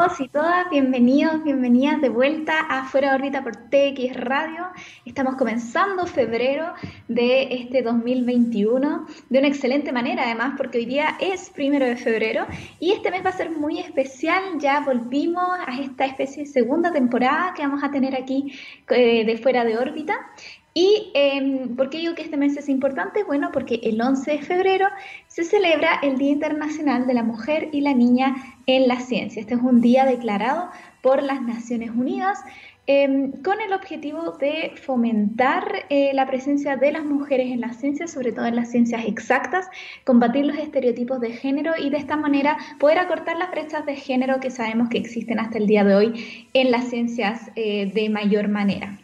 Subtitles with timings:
[0.00, 4.68] todos y todas, bienvenidos, bienvenidas de vuelta a Fuera de órbita por TX Radio.
[5.04, 6.72] Estamos comenzando febrero
[7.06, 12.46] de este 2021 de una excelente manera, además, porque hoy día es primero de febrero
[12.78, 14.42] y este mes va a ser muy especial.
[14.58, 18.54] Ya volvimos a esta especie de segunda temporada que vamos a tener aquí
[18.88, 20.14] eh, de Fuera de órbita.
[20.72, 23.24] ¿Y em, por qué digo que este mes es importante?
[23.24, 24.86] Bueno, porque el 11 de febrero
[25.26, 28.36] se celebra el Día Internacional de la Mujer y la Niña
[28.66, 29.40] en la Ciencia.
[29.40, 30.70] Este es un día declarado
[31.02, 32.38] por las Naciones Unidas
[32.86, 38.06] em, con el objetivo de fomentar eh, la presencia de las mujeres en la ciencia,
[38.06, 39.68] sobre todo en las ciencias exactas,
[40.04, 44.38] combatir los estereotipos de género y de esta manera poder acortar las brechas de género
[44.38, 48.48] que sabemos que existen hasta el día de hoy en las ciencias eh, de mayor
[48.48, 48.98] manera.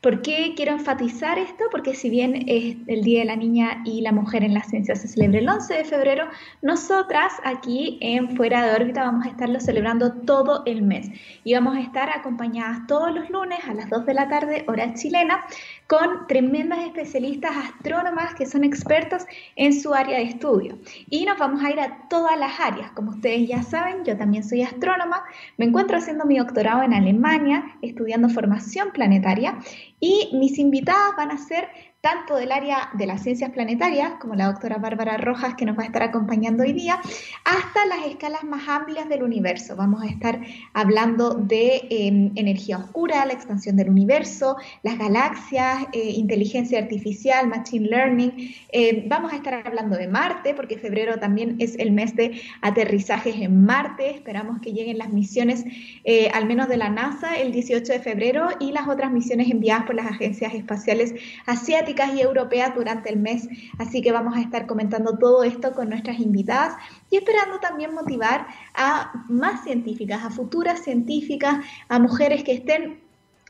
[0.00, 1.64] ¿Por qué quiero enfatizar esto?
[1.70, 4.96] Porque si bien es el Día de la Niña y la Mujer en la Ciencia
[4.96, 6.26] se celebra el 11 de febrero,
[6.62, 11.10] nosotras aquí en Fuera de órbita vamos a estarlo celebrando todo el mes
[11.44, 14.94] y vamos a estar acompañadas todos los lunes a las 2 de la tarde, hora
[14.94, 15.44] chilena,
[15.86, 20.78] con tremendas especialistas astrónomas que son expertos en su área de estudio.
[21.10, 22.90] Y nos vamos a ir a todas las áreas.
[22.92, 25.24] Como ustedes ya saben, yo también soy astrónoma,
[25.58, 29.58] me encuentro haciendo mi doctorado en Alemania, estudiando formación planetaria
[30.00, 31.68] y mis invitadas van a ser
[32.00, 35.82] tanto del área de las ciencias planetarias, como la doctora Bárbara Rojas, que nos va
[35.82, 36.98] a estar acompañando hoy día,
[37.44, 39.76] hasta las escalas más amplias del universo.
[39.76, 40.40] Vamos a estar
[40.72, 47.86] hablando de em, energía oscura, la expansión del universo, las galaxias, eh, inteligencia artificial, machine
[47.86, 48.54] learning.
[48.72, 53.36] Em, vamos a estar hablando de Marte, porque febrero también es el mes de aterrizajes
[53.36, 54.10] en Marte.
[54.10, 55.66] Esperamos que lleguen las misiones,
[56.04, 59.84] eh, al menos de la NASA, el 18 de febrero y las otras misiones enviadas
[59.84, 63.48] por las agencias espaciales asiáticas y europeas durante el mes.
[63.78, 66.76] Así que vamos a estar comentando todo esto con nuestras invitadas
[67.10, 73.00] y esperando también motivar a más científicas, a futuras científicas, a mujeres que estén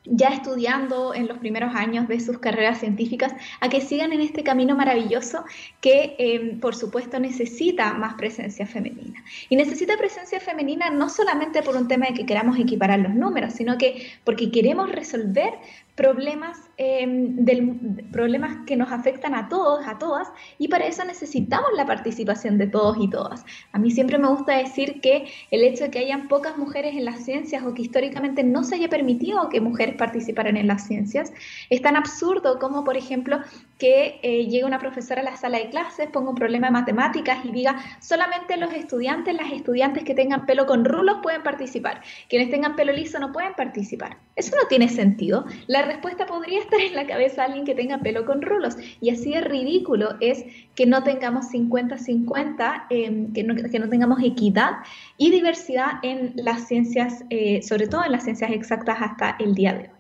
[0.05, 4.43] ya estudiando en los primeros años de sus carreras científicas, a que sigan en este
[4.43, 5.45] camino maravilloso
[5.81, 9.23] que, em, por supuesto, necesita más presencia femenina.
[9.49, 13.53] Y necesita presencia femenina no solamente por un tema de que queramos equiparar los números,
[13.53, 15.53] sino que porque queremos resolver
[16.01, 21.69] problemas, em, del, problemas que nos afectan a todos, a todas, y para eso necesitamos
[21.77, 23.45] la participación de todos y todas.
[23.73, 27.05] A mí siempre me gusta decir que el hecho de que hayan pocas mujeres en
[27.05, 31.35] las ciencias o que históricamente no se haya permitido que mujeres participaran en las ciencias
[31.69, 33.41] es tan absurdo como, por ejemplo,
[33.81, 37.45] que eh, llegue una profesora a la sala de clases, ponga un problema de matemáticas
[37.45, 42.51] y diga solamente los estudiantes, las estudiantes que tengan pelo con rulos pueden participar, quienes
[42.51, 44.19] tengan pelo liso no pueden participar.
[44.37, 45.47] Eso no tiene sentido.
[45.67, 48.77] La respuesta podría estar en la cabeza de alguien que tenga pelo con rulos.
[49.01, 54.23] Y así de ridículo es que no tengamos 50-50, em, que, no, que, no, tengamos
[54.23, 54.73] equidad
[55.17, 59.73] y diversidad en las ciencias, eh, sobre todo en las ciencias exactas hasta el día
[59.73, 60.00] de hoy.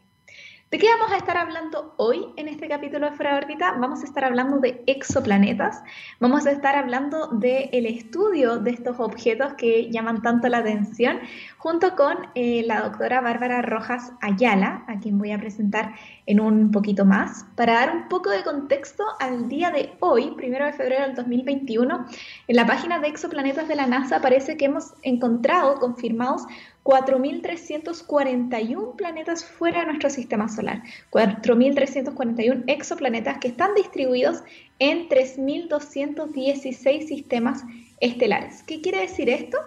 [0.70, 3.72] ¿De qué vamos a estar hablando hoy en este capítulo de Fuera de órbita?
[3.80, 5.82] Vamos a estar hablando de exoplanetas,
[6.20, 11.18] vamos a estar hablando del estudio de estos objetos que llaman tanto la atención,
[11.58, 15.92] junto con eh, la doctora Bárbara Rojas Ayala, a quien voy a presentar
[16.26, 20.66] en un poquito más, para dar un poco de contexto al día de hoy, primero
[20.66, 22.06] de febrero del 2021.
[22.46, 26.42] En la página de exoplanetas de la NASA parece que hemos encontrado confirmados
[26.84, 34.42] 4.341 planetas fuera de nuestro sistema solar, 4.341 exoplanetas que están distribuidos
[34.78, 37.64] en 3.216 sistemas
[38.00, 38.62] estelares.
[38.62, 39.58] ¿Qué quiere decir esto?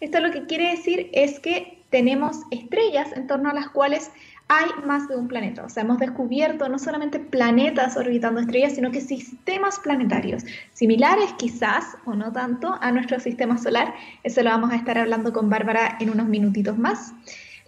[0.00, 4.10] Esto lo que quiere decir es que tenemos estrellas en torno a las cuales
[4.48, 5.64] hay más de un planeta.
[5.64, 11.96] O sea, hemos descubierto no solamente planetas orbitando estrellas, sino que sistemas planetarios, similares quizás
[12.04, 13.94] o no tanto a nuestro sistema solar.
[14.22, 17.12] Eso lo vamos a estar hablando con Bárbara en unos minutitos más.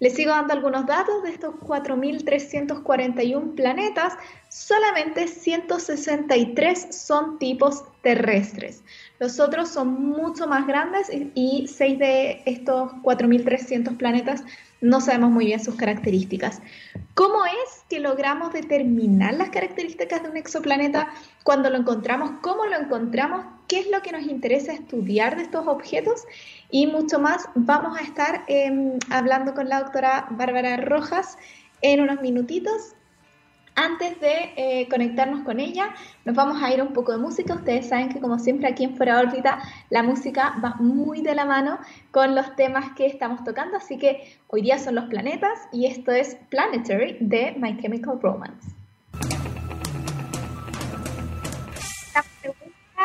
[0.01, 4.17] Les sigo dando algunos datos de estos 4.341 planetas,
[4.49, 8.85] solamente 163 son tipos terrestres.
[9.19, 14.45] Los otros son mucho más grandes y 6 de estos 4.300 planetas
[14.81, 16.63] no sabemos muy bien sus características.
[17.15, 21.09] ¿Cómo es que logramos determinar las características de un exoplaneta
[21.43, 22.31] cuando lo encontramos?
[22.43, 23.45] ¿Cómo lo encontramos?
[23.67, 26.25] ¿Qué es lo que nos interesa estudiar de estos objetos?
[26.71, 31.39] Y mucho más, vamos a estar em, hablando con la doctora Bárbara Rojas
[31.83, 32.95] en unos minutitos
[33.79, 35.95] antes de eh, conectarnos con ella,
[36.25, 37.55] nos vamos a ir un poco de música.
[37.55, 41.45] Ustedes saben que como siempre aquí en Fuera órbita la música va muy de la
[41.45, 41.79] mano
[42.11, 46.11] con los temas que estamos tocando, así que hoy día son los planetas y esto
[46.11, 48.69] es Planetary de My Chemical Romance.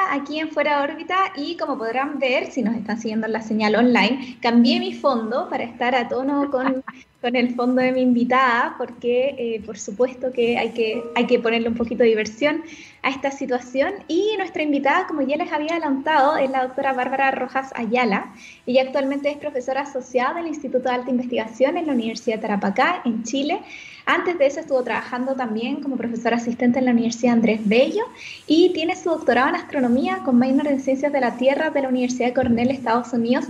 [0.09, 3.75] Aquí en Fuera órbita y como podrán ver, si nos están siguiendo en la señal
[3.75, 6.83] online, cambié mi fondo para estar a tono con,
[7.23, 11.39] con el fondo de mi invitada, porque eh, por supuesto que hay, que hay que
[11.39, 12.63] ponerle un poquito de diversión
[13.01, 13.93] a esta situación.
[14.09, 18.33] Y nuestra invitada, como ya les había adelantado, es la doctora Bárbara Rojas Ayala.
[18.65, 23.01] Ella actualmente es profesora asociada del Instituto de Alta Investigación en la Universidad de Tarapacá,
[23.05, 23.61] en Chile.
[24.05, 28.03] Antes de eso estuvo trabajando también como profesora asistente en la Universidad Andrés Bello
[28.47, 31.87] y tiene su doctorado en astronomía con minor en ciencias de la Tierra de la
[31.87, 33.45] Universidad de Cornell, Estados Unidos,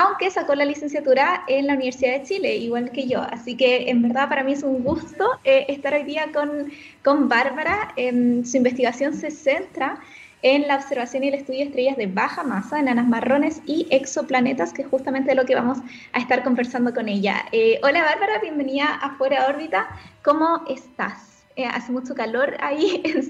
[0.00, 3.20] aunque sacó la licenciatura en la Universidad de Chile, igual que yo.
[3.20, 6.72] Así que en verdad para mí es un gusto eh, estar hoy día con,
[7.04, 7.92] con Bárbara.
[7.96, 10.00] su investigación se centra
[10.42, 14.72] en la observación y el estudio de estrellas de baja masa, enanas marrones y exoplanetas,
[14.72, 15.78] que es justamente lo que vamos
[16.14, 17.44] a estar conversando con ella.
[17.52, 19.86] Eh, hola Bárbara, bienvenida a Fuera órbita.
[20.24, 21.44] ¿Cómo estás?
[21.56, 23.02] Eh, hace mucho calor ahí.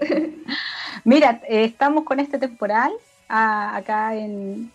[1.04, 2.92] Mira, eh, estamos con este temporal
[3.28, 4.70] acá en,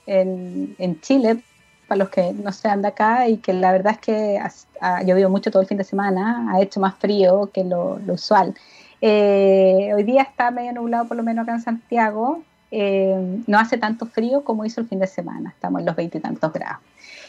[1.01, 1.41] Chile,
[1.87, 4.39] para los que no sean de acá, y que la verdad es que
[4.81, 8.53] ha, llovido mucho todo el fin de semana, ha hecho más frío que lo usual.
[9.01, 12.43] Eh, hoy día está medio nublado, por lo menos acá en Santiago.
[12.69, 15.49] Eh, no hace tanto frío como hizo el fin de semana.
[15.49, 16.81] Estamos en los veintitantos grados.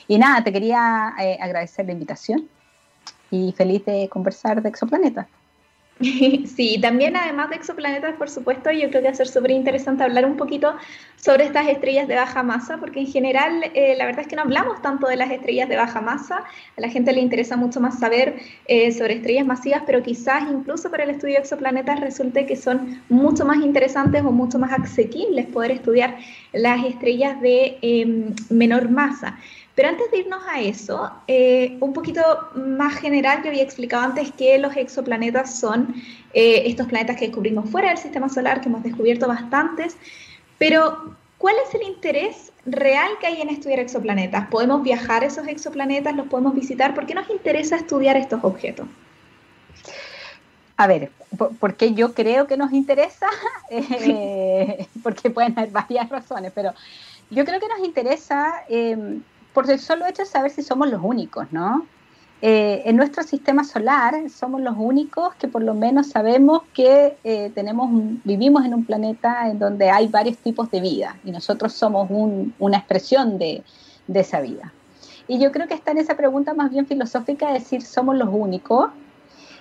[0.06, 2.48] Y nada, te quería eh, agradecer la invitación
[3.30, 5.26] y feliz de conversar de exoplanetas.
[6.56, 10.02] Sí, también además de exoplanetas, por supuesto, yo creo que va a ser súper interesante
[10.02, 10.74] hablar un poquito
[11.16, 14.42] sobre estas estrellas de baja masa, porque en general eh, la verdad es que no
[14.42, 16.44] hablamos tanto de las estrellas de baja masa,
[16.76, 20.90] a la gente le interesa mucho más saber eh, sobre estrellas masivas, pero quizás incluso
[20.90, 25.46] para el estudio de exoplanetas resulte que son mucho más interesantes o mucho más asequibles
[25.46, 26.16] poder estudiar
[26.52, 29.38] las estrellas de em, menor masa.
[29.74, 32.22] Pero antes de irnos a eso, eh, un poquito
[32.54, 35.94] más general, yo había explicado antes que los exoplanetas son
[36.34, 39.96] eh, estos planetas que descubrimos fuera del sistema solar, que hemos descubierto bastantes,
[40.58, 44.48] pero ¿cuál es el interés real que hay en estudiar exoplanetas?
[44.48, 46.14] ¿Podemos viajar a esos exoplanetas?
[46.14, 46.94] ¿Los podemos visitar?
[46.94, 48.86] ¿Por qué nos interesa estudiar estos objetos?
[50.76, 51.10] A ver,
[51.60, 53.26] ¿por qué yo creo que nos interesa?
[53.70, 56.74] Eh, porque pueden haber varias razones, pero
[57.30, 58.64] yo creo que nos interesa
[59.52, 61.86] por el solo hecho de saber si somos los únicos, ¿no?
[62.44, 67.52] Eh, en nuestro sistema solar somos los únicos que por lo menos sabemos que eh,
[67.54, 67.88] tenemos
[68.24, 72.10] vivimos en un planeta en donde hay varios tipos de vida y nosotros somos
[72.58, 73.62] una expresión de,
[74.12, 74.72] esa vida.
[75.28, 78.28] Y yo creo que está en esa pregunta más bien filosófica de decir somos los
[78.32, 78.90] únicos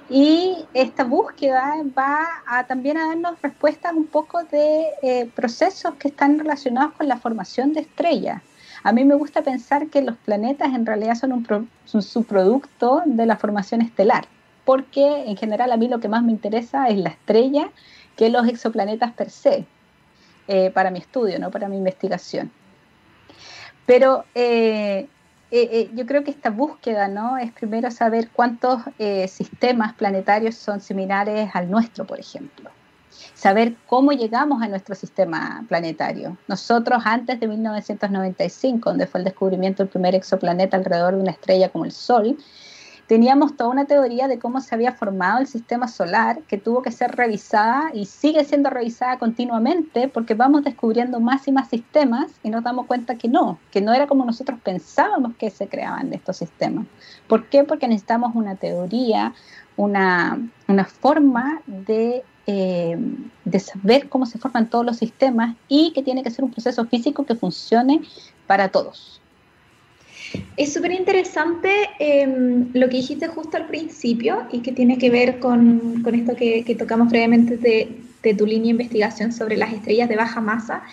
[0.10, 6.08] y esta búsqueda va a, también a darnos respuestas un poco de eh, procesos que
[6.08, 8.42] están relacionados con la formación de estrellas.
[8.84, 11.70] A mí me gusta pensar que los planetas en realidad son un,
[12.02, 14.26] subproducto de la formación estelar,
[14.66, 17.70] porque en general a mí lo que más me interesa es la estrella
[18.18, 19.66] que los exoplanetas per se,
[20.48, 22.52] eh, para mi estudio, no para mi investigación.
[23.86, 25.08] Pero eh,
[25.52, 27.38] eh, yo creo que esta búsqueda ¿no?
[27.38, 28.82] es primero saber cuántos
[29.28, 32.72] sistemas planetarios son similares al nuestro, por ejemplo
[33.42, 36.38] saber cómo llegamos a nuestro sistema planetario.
[36.48, 41.70] Nosotros antes de 1995, donde fue el descubrimiento del primer exoplaneta alrededor de una estrella
[41.70, 42.38] como el Sol,
[43.08, 46.92] teníamos toda una teoría de cómo se había formado el sistema solar que tuvo que
[46.92, 52.52] ser revisada y sigue siendo revisada continuamente porque vamos descubriendo más y más sistemas y
[52.52, 56.38] nos damos cuenta que no, que no era como nosotros pensábamos que se creaban estos
[56.38, 56.86] sistemas.
[57.28, 57.64] ¿Por qué?
[57.64, 59.34] Porque necesitamos una teoría,
[59.78, 62.98] una, una forma de eh,
[63.46, 66.86] de saber cómo se forman todos los sistemas y que tiene que ser un proceso
[66.86, 68.02] físico que funcione
[68.48, 69.22] para todos.
[70.56, 71.70] Es súper interesante
[72.00, 76.36] em, lo que dijiste justo al principio y que tiene que ver con, con esto
[76.36, 80.40] que, que, tocamos brevemente de, de, tu línea de investigación sobre las estrellas de baja
[80.40, 80.84] masa,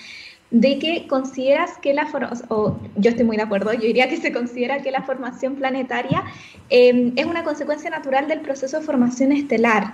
[0.50, 4.16] de que consideras que la formación, o yo estoy muy de acuerdo, yo diría que
[4.16, 6.24] se considera que la formación planetaria
[6.70, 9.92] em, es una consecuencia natural del proceso de formación estelar.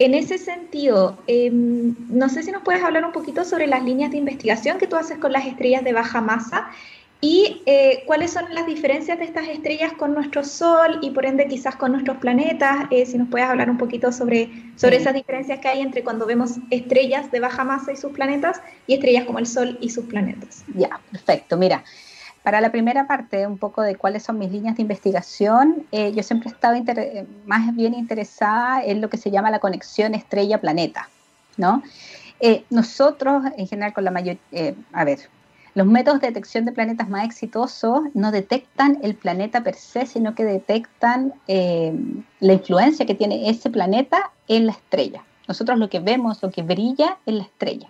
[0.00, 4.10] En ese sentido, em, no sé si nos puedes hablar un poquito sobre las líneas
[4.10, 6.70] de investigación que tú haces con las estrellas de baja masa
[7.20, 11.46] y eh, cuáles son las diferencias de estas estrellas con nuestro Sol y por ende
[11.48, 12.86] quizás con nuestros planetas.
[12.90, 16.24] Eh, si nos puedes hablar un poquito sobre, sobre esas diferencias que hay entre cuando
[16.24, 20.06] vemos estrellas de baja masa y sus planetas y estrellas como el Sol y sus
[20.06, 20.64] planetas.
[20.74, 21.58] Ya, perfecto.
[21.58, 21.84] Mira,
[22.42, 26.22] para la primera parte, un poco de cuáles son mis líneas de investigación, eh, yo
[26.22, 26.76] siempre he estado
[27.44, 31.08] más bien interesada en lo que se llama la conexión estrella-planeta,
[31.58, 31.82] ¿no?
[32.40, 35.18] Eh, nosotros, en general, con la mayoría, eh, a ver,
[35.74, 40.34] los métodos de detección de planetas más exitosos no detectan el planeta per se, sino
[40.34, 45.22] que detectan la influencia que tiene ese planeta en la estrella.
[45.46, 47.88] Nosotros lo que vemos, lo que brilla, es la estrella.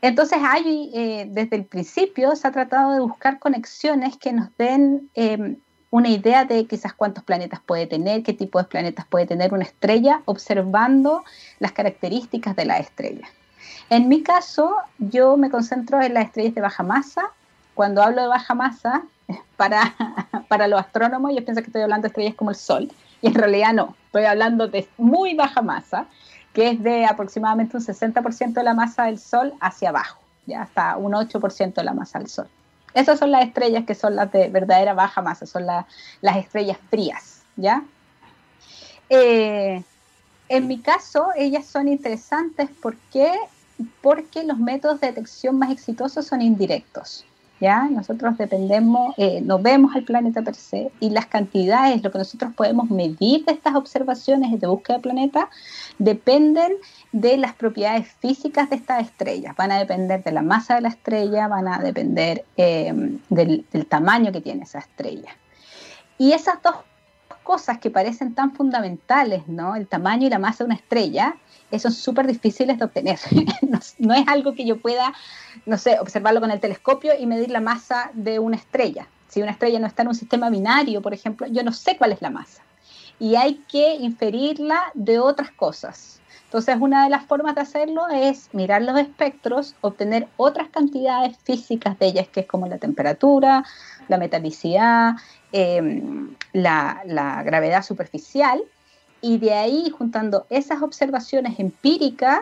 [0.00, 5.56] Entonces, eh, desde el principio se ha tratado de buscar conexiones que nos den em,
[5.90, 9.64] una idea de quizás cuántos planetas puede tener, qué tipo de planetas puede tener una
[9.64, 11.24] estrella, observando
[11.58, 13.26] las características de la estrella.
[13.90, 17.30] En mi caso, yo me concentro en las estrellas de baja masa.
[17.74, 19.02] Cuando hablo de baja masa,
[19.56, 19.94] para,
[20.48, 22.90] para los astrónomos, yo pienso que estoy hablando de estrellas como el Sol,
[23.20, 26.06] y en realidad no, estoy hablando de muy baja masa,
[26.52, 30.96] que es de aproximadamente un 60% de la masa del Sol hacia abajo, ya hasta
[30.96, 32.48] un 8% de la masa del Sol.
[32.94, 37.42] Esas son las estrellas que son las de verdadera baja masa, son las estrellas frías,
[37.56, 37.84] ¿ya?
[39.10, 39.82] Eh,
[40.48, 43.32] en mi caso, ellas son interesantes porque,
[44.00, 47.24] porque los métodos de detección más exitosos son indirectos.
[47.60, 47.88] ¿Ya?
[47.90, 52.52] Nosotros dependemos, eh, no vemos al planeta per se y las cantidades, lo que nosotros
[52.54, 55.50] podemos medir de estas observaciones de búsqueda de planeta,
[55.98, 56.72] dependen
[57.12, 59.54] de las propiedades físicas de estas estrellas.
[59.56, 62.92] Van a depender de la masa de la estrella, van a depender eh,
[63.28, 65.36] del, del tamaño que tiene esa estrella.
[66.18, 66.74] Y esas dos
[67.48, 69.74] cosas que parecen tan fundamentales, ¿no?
[69.74, 71.34] El tamaño y la masa de una estrella,
[71.76, 73.18] son súper difíciles de obtener.
[73.98, 75.12] no, es algo que yo pueda,
[75.66, 79.06] no sé, observarlo con el telescopio y medir la masa de una estrella.
[79.28, 82.12] Si una estrella no está en un sistema binario, por ejemplo, yo no sé cuál
[82.12, 82.62] es la masa.
[83.18, 86.20] Y hay que inferirla de otras cosas.
[86.44, 91.98] Entonces, una de las formas de hacerlo es mirar los espectros, obtener otras cantidades físicas
[91.98, 93.64] de ellas, que es como la temperatura,
[94.08, 95.12] la metalicidad,
[95.52, 98.62] em, la, la gravedad superficial,
[99.20, 102.40] y de ahí, juntando esas observaciones empíricas,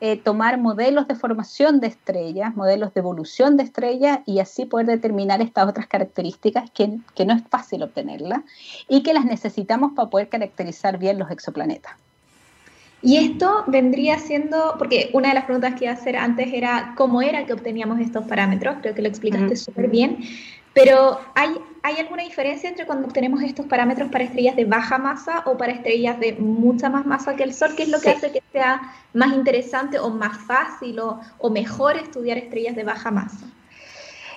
[0.00, 4.86] eh, tomar modelos de formación de estrellas, modelos de evolución de estrellas y así poder
[4.86, 8.42] determinar estas otras características que, que no es fácil obtenerlas
[8.88, 11.94] y que las necesitamos para poder caracterizar bien los exoplanetas.
[13.00, 16.94] Y esto vendría siendo, porque una de las preguntas que iba a hacer antes era
[16.96, 20.18] cómo era que obteníamos estos parámetros, creo que lo explicaste súper bien,
[20.84, 25.42] pero ¿hay, ¿hay alguna diferencia entre cuando obtenemos estos parámetros para estrellas de baja masa
[25.46, 27.74] o para estrellas de mucha más masa que el Sol?
[27.76, 28.80] ¿Qué es lo que hace que sea
[29.12, 33.46] más interesante o más fácil o, mejor estudiar estrellas de baja masa?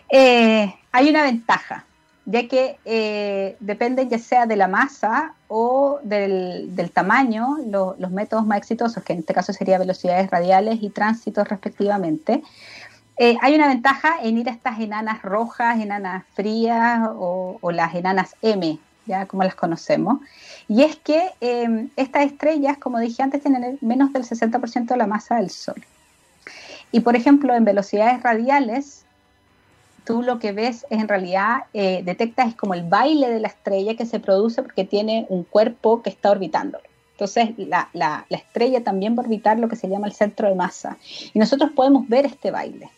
[0.09, 1.85] Eh, hay una ventaja,
[2.25, 8.57] ya que eh, depende ya sea de la masa o del, tamaño, los métodos más
[8.57, 12.41] exitosos, que en este caso serían velocidades radiales y tránsitos respectivamente,
[13.23, 18.35] eh, hay una ventaja en ir a estas enanas rojas, enanas frías o, las enanas
[18.41, 20.21] M, ya como las conocemos.
[20.67, 25.05] Y es que em, estas estrellas, como dije antes, tienen menos del 60% de la
[25.05, 25.85] masa del Sol.
[26.91, 29.05] Y por ejemplo, en velocidades radiales,
[30.03, 33.49] tú lo que ves es en realidad, eh, detectas es como el baile de la
[33.49, 36.85] estrella que se produce porque tiene un cuerpo que está orbitándolo.
[37.11, 40.55] Entonces, la, la, estrella también va a orbitar lo que se llama el centro de
[40.55, 40.97] masa.
[41.35, 42.89] Y nosotros podemos ver este baile.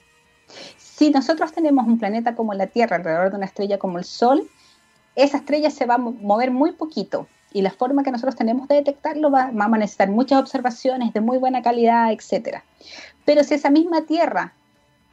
[0.77, 4.47] Si nosotros tenemos un planeta como la Tierra alrededor de una estrella como el Sol,
[5.15, 8.75] esa estrella se va a mover muy poquito y la forma que nosotros tenemos de
[8.75, 12.61] detectarlo va, a necesitar muchas observaciones de muy buena calidad, etc.
[13.25, 14.53] Pero si esa misma Tierra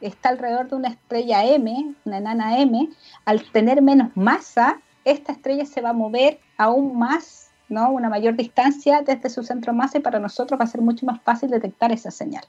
[0.01, 2.89] está alrededor de una estrella M, una enana M,
[3.25, 7.89] al tener menos masa, esta estrella se va a mover aún más, ¿no?
[7.91, 11.21] Una mayor distancia desde su centro masa y para nosotros va a ser mucho más
[11.21, 12.43] fácil detectar esa señal.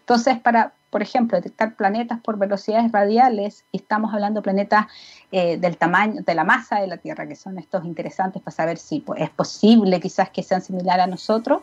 [0.00, 4.86] Entonces, para, por ejemplo, detectar planetas por velocidades radiales, estamos hablando de planetas
[5.32, 8.78] eh, del tamaño, de la masa de la Tierra, que son estos interesantes para saber
[8.78, 11.62] si pues, es posible quizás que sean similares a nosotros,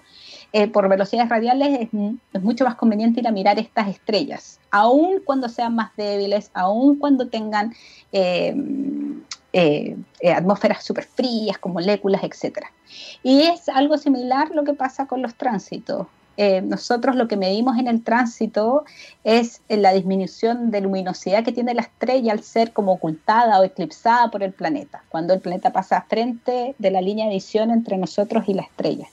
[0.54, 1.90] eh, por velocidades radiales
[2.34, 6.98] es, mucho más conveniente ir a mirar estas estrellas, aun cuando sean más débiles, aun
[6.98, 7.74] cuando tengan
[8.12, 8.54] eh,
[10.36, 12.60] atmósferas súper frías, con moléculas, etc.
[13.24, 16.08] Y es algo similar lo que pasa con los tránsitos.
[16.38, 18.86] Eh, nosotros lo que medimos en el tránsito
[19.24, 24.32] es la disminución de luminosidad que tiene la estrella al ser como ocultada o eclipsada
[24.32, 28.46] por el planeta, cuando el planeta pasa frente de la línea de visión entre nosotros
[28.48, 29.08] y la estrella.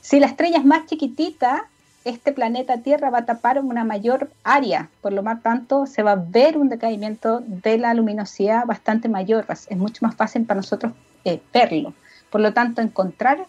[0.00, 1.68] Si la estrella es más chiquitita,
[2.04, 6.12] este planeta Tierra va a tapar una mayor área, por lo más tanto se va
[6.12, 10.92] a ver un decaimiento de la luminosidad bastante mayor, es mucho más fácil para nosotros
[11.24, 11.92] eh, verlo.
[12.30, 13.46] Por lo tanto, encontrar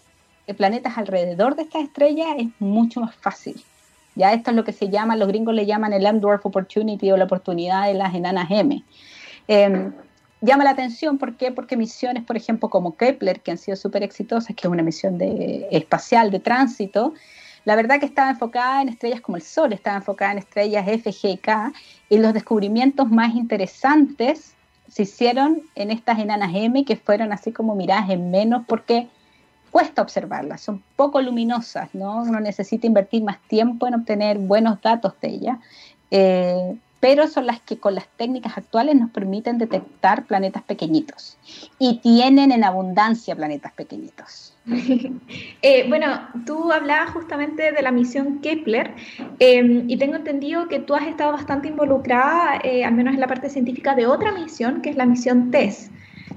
[0.53, 3.61] planetas alrededor de estas estrellas es mucho más fácil.
[4.15, 7.17] Ya esto es lo que se llama, los gringos le llaman el M-Dwarf Opportunity o
[7.17, 8.83] la oportunidad de las enanas M.
[9.47, 9.93] Em,
[10.41, 11.51] llama la atención, ¿por qué?
[11.51, 15.17] Porque misiones, por ejemplo, como Kepler, que han sido súper exitosas, que es una misión
[15.17, 17.13] de, espacial de tránsito,
[17.65, 21.09] la verdad que estaba enfocada en estrellas como el Sol, estaba enfocada en estrellas F,
[21.11, 21.73] G y K,
[22.09, 24.55] y los descubrimientos más interesantes
[24.87, 29.07] se hicieron en estas enanas M, que fueron así como miradas en menos, porque
[29.71, 32.23] cuesta observarlas, son poco luminosas, ¿no?
[32.23, 35.59] Uno necesita invertir más tiempo en obtener buenos datos de ellas,
[36.11, 41.37] eh, pero son las que con las técnicas actuales nos permiten detectar planetas pequeñitos
[41.79, 44.55] y tienen en abundancia planetas pequeñitos.
[45.63, 46.07] Eh, bueno,
[46.45, 48.93] tú hablabas justamente de la misión Kepler
[49.39, 53.27] em, y tengo entendido que tú has estado bastante involucrada, eh, al menos en la
[53.27, 55.91] parte científica, de otra misión, que es la misión TESS.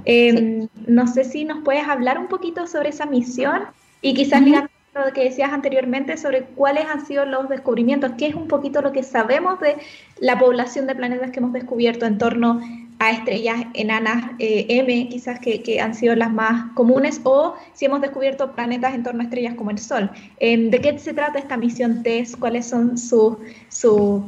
[0.05, 3.63] Em, no sé si nos puedes hablar un poquito sobre esa misión
[4.03, 8.35] y quizás uh lo que decías anteriormente sobre cuáles han sido los descubrimientos, qué es
[8.35, 9.77] un poquito lo que sabemos de
[10.21, 12.61] la población de planetas que hemos descubierto en torno
[13.01, 18.01] a estrellas enanas eh, M, quizás que, han sido las más comunes, o si hemos
[18.01, 20.11] descubierto planetas en torno a estrellas como el Sol.
[20.39, 22.37] Em, ¿De qué se trata esta misión TESS?
[22.37, 23.37] ¿Cuáles son sus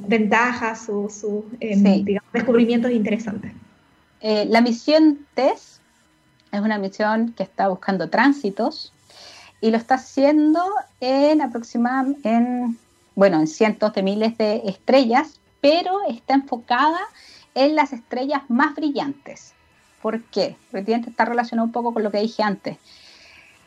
[0.08, 1.24] ventajas, sus
[1.60, 3.52] em, descubrimientos interesantes?
[4.20, 5.80] Eh, la misión TESS
[6.50, 8.92] es una misión que está buscando tránsitos
[9.66, 10.62] y lo está haciendo
[11.00, 12.78] en aproximadamente, en,
[13.16, 17.00] bueno, en cientos de miles de estrellas, pero está enfocada
[17.56, 19.54] en las estrellas más brillantes.
[20.00, 20.54] ¿Por qué?
[20.70, 22.76] Porque está relacionado un poco con lo que dije antes.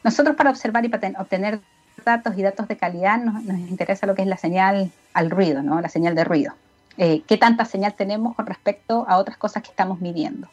[0.01, 1.59] Nosotros para observar y para obtener
[2.05, 5.81] datos y datos de calidad nos, interesa lo que es la señal al ruido, ¿no?
[5.81, 6.53] la señal de ruido.
[6.95, 10.47] Eh, ¿Qué tanta señal tenemos con respecto a otras cosas que estamos midiendo?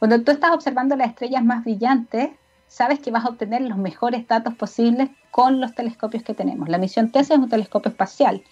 [0.00, 2.30] Cuando tú estás observando las estrellas más brillantes,
[2.68, 6.68] sabes que vas a obtener los mejores datos posibles con los telescopios que tenemos.
[6.68, 8.42] La misión TESS es un telescopio espacial,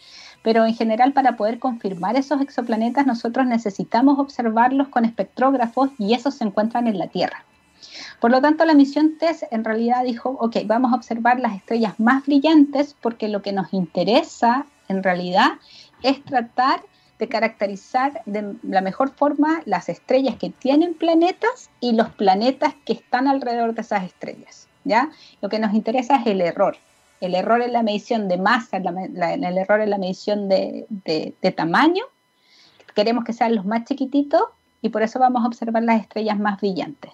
[0.43, 6.35] pero en general para poder confirmar esos exoplanetas nosotros necesitamos observarlos con espectrógrafos y esos
[6.35, 7.45] se encuentran en la Tierra.
[8.21, 11.99] Por lo tanto, la misión TESS en realidad dijo, ok, vamos a observar las estrellas
[12.01, 15.53] más brillantes porque lo que nos interesa en realidad
[16.03, 16.81] es tratar
[17.19, 22.93] de caracterizar de la mejor forma las estrellas que tienen planetas y los planetas que
[22.93, 24.69] están alrededor de esas estrellas.
[24.85, 25.11] ¿ya?
[25.41, 26.77] Lo que nos interesa es el error.
[27.21, 30.87] El error en la medición de masa, el error en la medición de,
[31.57, 32.05] tamaño.
[32.95, 34.43] Queremos que sean los más chiquititos
[34.83, 37.13] y por eso vamos a observar las estrellas más brillantes.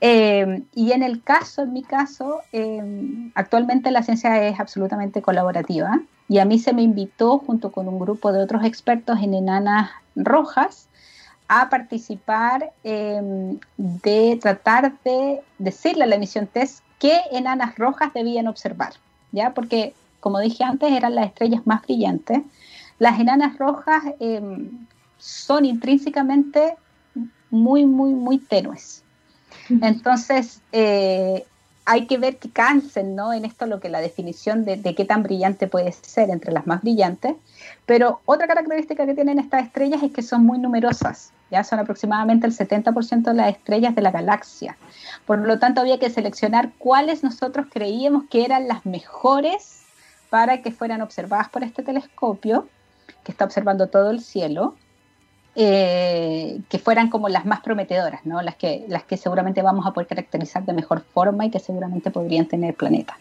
[0.00, 6.00] Eh, y en el caso, en mi caso, eh, actualmente la ciencia es absolutamente colaborativa
[6.28, 9.90] y a mí se me invitó junto con un grupo de otros expertos en enanas
[10.16, 10.88] rojas
[11.48, 18.48] a participar em, de tratar de decirle a la emisión TESS qué enanas rojas debían
[18.48, 18.94] observar,
[19.32, 19.52] ¿ya?
[19.52, 22.40] Porque, como dije antes, eran las estrellas más brillantes.
[22.98, 24.86] Las enanas rojas em,
[25.18, 26.76] son intrínsecamente
[27.50, 29.04] muy, muy, muy tenues.
[29.68, 31.44] Entonces, eh,
[31.86, 33.32] hay que ver que cansen ¿no?
[33.32, 36.82] en esto lo que la definición de, qué tan brillante puede ser entre las más
[36.82, 37.36] brillantes.
[37.84, 41.32] Pero otra característica que tienen estas estrellas es que son muy numerosas.
[41.50, 44.76] Ya son aproximadamente el 70% de las estrellas de la galaxia.
[45.26, 49.82] Por lo tanto, había que seleccionar cuáles nosotros creíamos que eran las mejores
[50.30, 52.66] para que fueran observadas por este telescopio,
[53.22, 54.74] que está observando todo el cielo.
[55.56, 58.42] Eh, que fueran como las más prometedoras, ¿no?
[58.42, 62.10] las, que, las que seguramente vamos a poder caracterizar de mejor forma y que seguramente
[62.10, 63.16] podrían tener planeta.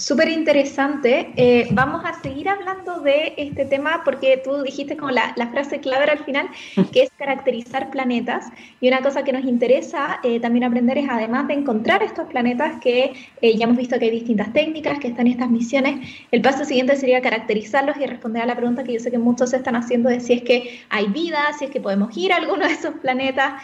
[0.00, 1.30] Súper interesante.
[1.36, 6.06] Eh, vamos a seguir hablando de este tema porque tú dijiste como la, frase clave
[6.06, 6.48] al final,
[6.92, 8.46] que es caracterizar planetas.
[8.80, 12.80] Y una cosa que nos interesa eh, también aprender es, además de encontrar estos planetas,
[12.80, 16.40] que eh, ya hemos visto que hay distintas técnicas, que están en estas misiones, el
[16.40, 19.76] paso siguiente sería caracterizarlos y responder a la pregunta que yo sé que muchos están
[19.76, 22.72] haciendo de si es que hay vida, si es que podemos ir a alguno de
[22.72, 23.62] esos planetas.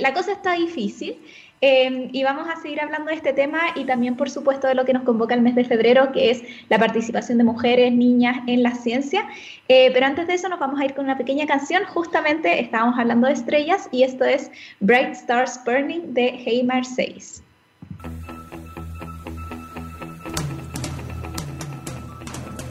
[0.00, 1.16] la cosa está difícil.
[1.60, 4.84] Em, y vamos a seguir hablando de este tema y también, por supuesto, de lo
[4.84, 8.62] que nos convoca el mes de febrero, que es la participación de mujeres, niñas en
[8.62, 9.28] la ciencia.
[9.66, 11.84] Eh, pero antes de eso nos vamos a ir con una pequeña canción.
[11.86, 17.42] Justamente estábamos hablando de estrellas y esto es Bright Stars Burning de Heymar 6.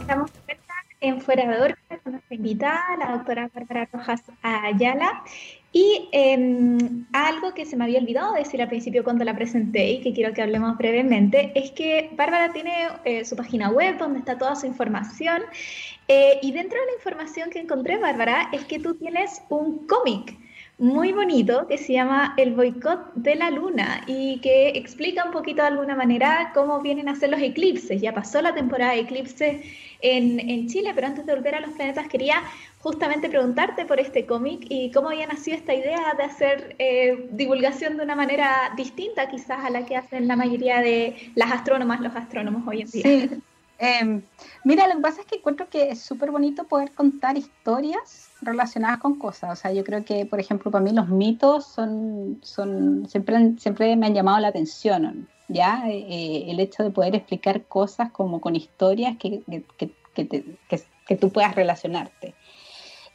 [0.02, 0.32] Estamos
[1.02, 5.24] en Fuera de Órbita con nuestra invitada, la doctora Bárbara Rojas Ayala.
[5.80, 10.02] Y em, algo que se me había olvidado decir al principio cuando la presenté y
[10.02, 12.74] que quiero que hablemos brevemente es que Bárbara tiene
[13.06, 15.44] eh, su página web donde está toda su información
[16.08, 20.36] eh, y dentro de la información que encontré, Bárbara, es que tú tienes un cómic
[20.80, 25.62] muy bonito que se llama El boicot de la luna y que explica un poquito
[25.64, 28.00] de alguna manera cómo vienen a ser los eclipses.
[28.00, 29.66] Ya pasó la temporada de eclipses
[30.02, 32.44] en, en Chile, pero antes de volver a los planetas quería
[32.80, 37.98] justamente preguntarte por este cómic y cómo había nacido esta idea de hacer eh, divulgación
[37.98, 42.16] de una manera distinta quizás a la que hacen la mayoría de las astrónomas, los
[42.16, 43.40] astrónomos hoy en día.
[43.80, 44.24] Em,
[44.64, 49.00] mira, lo que pasa es que encuentro que es súper bonito poder contar historias relacionadas
[49.00, 49.52] con cosas.
[49.52, 53.96] O sea, yo creo que, por ejemplo, para mí los mitos son, son siempre, siempre
[53.96, 55.28] me han llamado la atención.
[55.48, 55.84] ¿ya?
[55.90, 59.42] Eh, el hecho de poder explicar cosas como con historias que,
[59.78, 59.92] que,
[61.08, 62.36] que tú puedas relacionarte.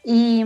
[0.04, 0.44] Y,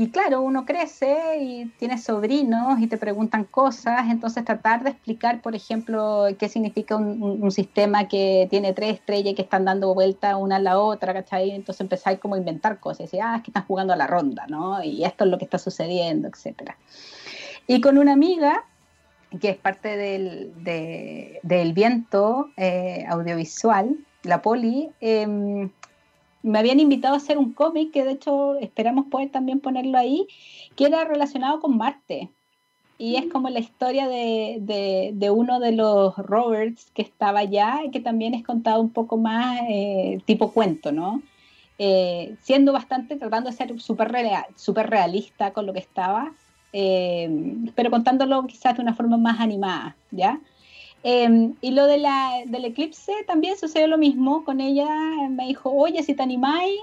[0.00, 5.42] y claro, uno crece y tiene sobrinos y te preguntan cosas, entonces tratar de explicar,
[5.42, 10.54] por ejemplo, qué significa un, sistema que tiene tres estrellas que están dando vuelta una
[10.54, 11.50] a la otra, ¿cachai?
[11.50, 14.46] Entonces empezar como a inventar cosas, decir, ah, es que están jugando a la ronda,
[14.46, 14.80] ¿no?
[14.84, 16.76] Y esto es lo que está sucediendo, etcétera.
[17.66, 18.66] Y con una amiga,
[19.40, 20.52] que es parte del,
[21.42, 25.70] del viento eh, audiovisual, la Poli, eh,
[26.42, 30.26] me habían invitado a hacer un cómic que de hecho esperamos poder también ponerlo ahí,
[30.76, 32.30] que era relacionado con Marte.
[32.98, 33.30] Y es mm.
[33.30, 38.34] como la historia de, de, uno de los Roberts que estaba allá y que también
[38.34, 41.22] es contado un poco más eh, tipo cuento, ¿no?
[41.78, 46.32] Eh, siendo bastante, tratando de ser súper real, super realista con lo que estaba,
[46.72, 47.30] eh,
[47.76, 50.40] pero contándolo quizás de una forma más animada, ¿ya?
[51.02, 54.44] Em, y lo de la, del eclipse también sucedió lo mismo.
[54.44, 54.88] Con ella
[55.30, 56.80] me dijo, oye, si te animáis,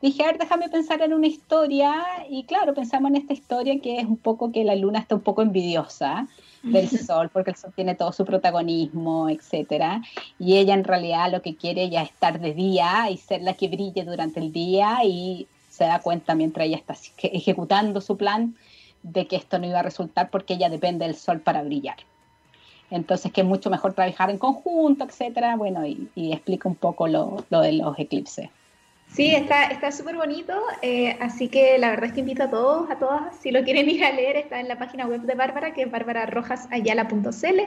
[0.00, 1.94] dije, a ver, déjame pensar en una historia.
[2.30, 5.22] Y claro, pensamos en esta historia que es un poco que la luna está un
[5.22, 6.28] poco envidiosa
[6.62, 10.02] del sol, porque el sol tiene todo su protagonismo, etcétera.
[10.38, 13.54] Y ella en realidad lo que quiere ya es estar de día y ser la
[13.54, 18.56] que brille durante el día y se da cuenta mientras ella está ejecutando su plan
[19.02, 21.96] de que esto no iba a resultar porque ella depende del sol para brillar.
[22.90, 25.56] Entonces, que es mucho mejor trabajar en conjunto, etcétera.
[25.56, 28.48] Bueno, y, explica un poco lo, de los eclipses.
[29.08, 32.98] Sí, está súper bonito, eh, así que la verdad es que invito a todos, a
[32.98, 35.82] todas, si lo quieren ir a leer, está en la página web de Bárbara, que
[35.82, 37.60] es bárbararojasayala.cl.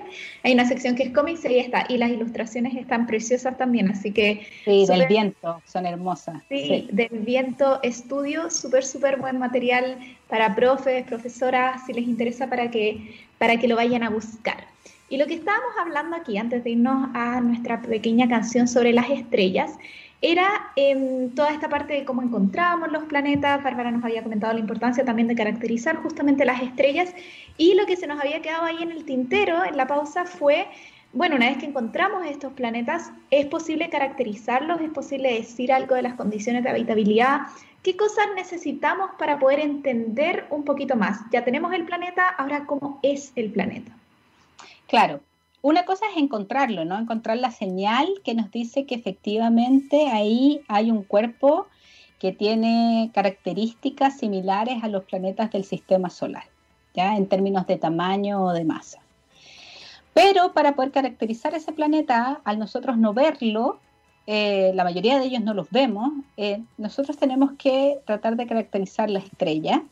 [0.43, 3.89] Hay una sección que es cómics y ahí está, y las ilustraciones están preciosas también,
[3.89, 4.45] así que...
[4.63, 6.43] Sí, del viento, son hermosas.
[6.49, 12.69] Sí, del viento estudio, súper, súper buen material para profes, profesoras, si les interesa, para
[12.69, 14.67] que, para que lo vayan a buscar.
[15.09, 19.09] Y lo que estábamos hablando aquí, antes de irnos a nuestra pequeña canción sobre las
[19.09, 19.77] estrellas,
[20.21, 23.63] era em, toda esta parte de cómo encontramos los planetas.
[23.63, 27.15] Bárbara nos había comentado la importancia también de caracterizar justamente las estrellas.
[27.57, 30.67] Y lo que se nos había quedado ahí en el tintero, en la pausa, fue,
[31.13, 34.79] bueno, una vez que encontramos estos planetas, ¿es posible caracterizarlos?
[34.81, 37.47] ¿Es posible decir algo de las condiciones de habitabilidad?
[37.81, 41.21] ¿Qué cosas necesitamos para poder entender un poquito más?
[41.31, 43.98] Ya tenemos el planeta, ahora cómo es el planeta.
[44.89, 45.21] Claro,
[45.61, 46.97] una cosa es encontrarlo, ¿no?
[46.97, 51.67] Encontrar la señal que nos dice que efectivamente ahí hay un cuerpo
[52.17, 56.45] que tiene características similares a los planetas del sistema solar,
[56.95, 57.15] ¿ya?
[57.15, 58.99] En términos de tamaño o de masa.
[60.15, 63.79] Pero para poder caracterizar ese planeta, al nosotros no verlo,
[64.25, 69.09] eh, la mayoría de ellos no los vemos, eh, nosotros tenemos que tratar de caracterizar
[69.11, 69.83] la estrella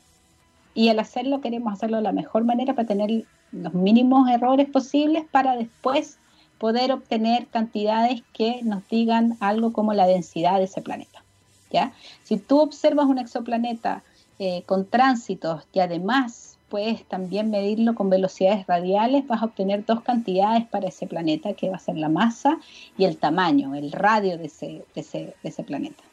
[0.74, 5.26] y al hacerlo queremos hacerlo de la mejor manera para tener los mínimos errores posibles
[5.32, 6.18] para después
[6.58, 11.24] poder obtener cantidades que nos digan algo como la densidad de ese planeta.
[11.72, 11.94] ¿ya?
[12.24, 14.04] Si tú observas un exoplaneta
[14.40, 20.02] eh, con tránsitos y además puedes también medirlo con velocidades radiales, vas a obtener dos
[20.02, 22.60] cantidades para ese planeta, que va a ser la masa
[22.98, 26.04] y el tamaño, el radio de ese, de ese, de ese planeta.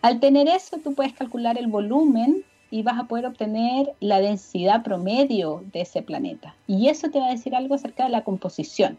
[0.00, 4.82] Al tener eso, tú puedes calcular el volumen y vas a poder obtener la densidad
[4.82, 6.56] promedio de ese planeta.
[6.66, 8.98] Y eso te va a decir algo acerca de la composición.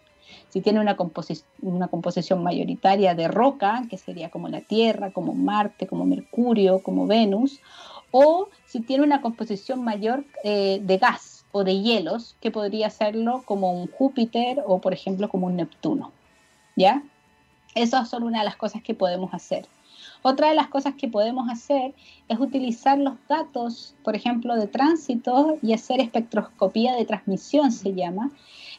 [0.50, 0.96] Si tiene una,
[1.64, 7.08] una composición mayoritaria de roca, que sería como la Tierra, como Marte, como Mercurio, como
[7.08, 7.62] Venus,
[8.12, 13.42] o si tiene una composición mayor eh, de gas o de hielos, que podría serlo
[13.44, 16.12] como un Júpiter o, por ejemplo, como un Neptuno.
[16.76, 17.02] ¿Ya?
[17.74, 19.66] Esas son una de las cosas que podemos hacer.
[20.26, 21.94] Otra de las cosas que podemos hacer
[22.30, 28.32] es utilizar los datos, por ejemplo, de tránsito y hacer espectroscopía de transmisión, se llama,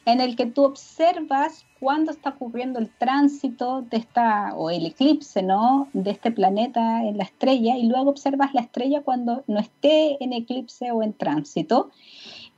[0.05, 5.43] en el que tú observas cuándo está ocurriendo el tránsito de esta, o el eclipse,
[5.43, 5.87] ¿no?
[5.93, 10.33] De este planeta en la estrella, y luego observas la estrella cuando no esté en
[10.33, 11.91] eclipse o en tránsito,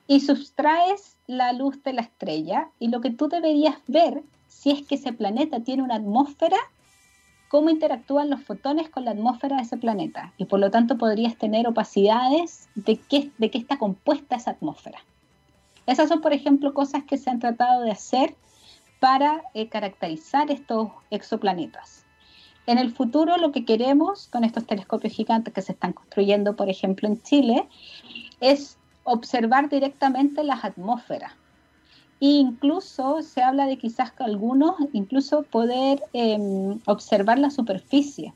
[0.08, 4.88] y sustraes la luz de la estrella, y lo que tú deberías ver, si es
[4.88, 6.58] que ese planeta tiene una atmósfera,
[7.48, 11.38] cómo interactúan los fotones con la atmósfera de ese planeta y por lo tanto podrías
[11.38, 15.00] tener opacidades de qué, de qué está compuesta esa atmósfera.
[15.86, 18.36] Esas son, por ejemplo, cosas que se han tratado de hacer
[19.00, 22.06] para eh, caracterizar estos exoplanetas.
[22.66, 26.70] En el futuro lo que queremos con estos telescopios gigantes que se están construyendo, por
[26.70, 27.68] ejemplo, en Chile,
[28.42, 31.32] es observar directamente las atmósferas
[32.20, 38.34] incluso se habla de quizás que algunos, incluso poder em, observar la superficie,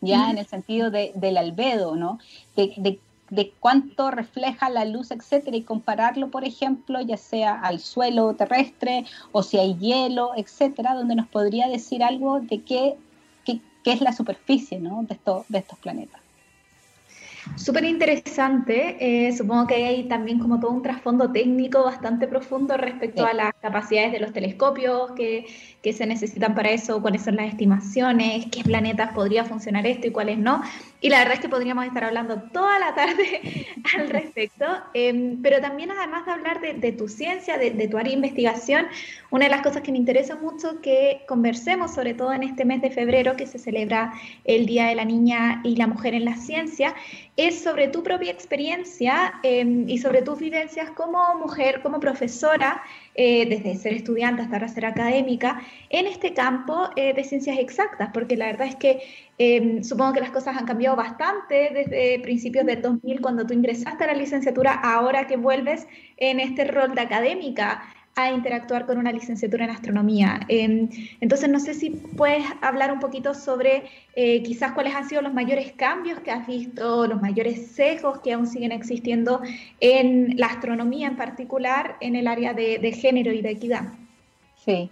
[0.00, 2.18] ya en el sentido del albedo, ¿no?
[2.56, 2.98] De,
[3.60, 9.42] cuánto refleja la luz, etcétera, y compararlo, por ejemplo, ya sea al suelo terrestre o
[9.42, 12.96] si hay hielo, etcétera, donde nos podría decir algo de qué,
[13.44, 15.02] qué es la superficie ¿no?
[15.04, 16.21] de, esto, de estos planetas.
[17.56, 18.96] Súper interesante.
[19.00, 23.52] Eh, supongo que hay también como todo un trasfondo técnico bastante profundo respecto a las
[23.60, 25.46] capacidades de los telescopios que,
[25.82, 30.10] que, se necesitan para eso, cuáles son las estimaciones, qué planetas podría funcionar esto y
[30.10, 30.62] cuáles no.
[31.02, 33.66] Y la verdad es que podríamos estar hablando toda la tarde
[33.98, 34.64] al respecto.
[34.94, 38.86] Em, pero también además de hablar de, tu ciencia, de, tu área de investigación,
[39.30, 42.80] una de las cosas que me interesa mucho que conversemos, sobre todo en este mes
[42.82, 44.12] de febrero que se celebra
[44.44, 46.94] el Día de la Niña y la Mujer en la Ciencia,
[47.36, 52.80] es sobre tu propia experiencia em, y sobre tus vivencias como mujer, como profesora,
[53.14, 58.10] eh, desde ser estudiante hasta ahora ser académica, en este campo eh, de ciencias exactas,
[58.14, 59.02] porque la verdad es que
[59.38, 64.04] em, supongo que las cosas han cambiado bastante desde principios del 2000, cuando tú ingresaste
[64.04, 67.82] a la licenciatura, ahora que vuelves en este rol de académica
[68.14, 70.40] a interactuar con una licenciatura en astronomía.
[70.48, 70.88] Em,
[71.20, 75.32] entonces, no sé si puedes hablar un poquito sobre eh, quizás cuáles han sido los
[75.32, 79.40] mayores cambios que has visto, los mayores sesgos que aún siguen existiendo
[79.80, 83.84] en la astronomía en particular, en el área de, género y de equidad.
[84.56, 84.90] Sí.